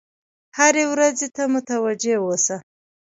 [0.57, 2.55] هرې ورځې ته متوجه اوسه.